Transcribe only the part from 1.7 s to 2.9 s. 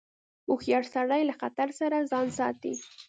څخه ځان ساتي.